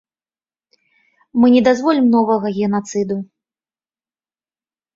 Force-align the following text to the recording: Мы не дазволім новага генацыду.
Мы 1.43 1.49
не 1.57 1.61
дазволім 1.67 2.09
новага 2.17 2.47
генацыду. 2.57 3.15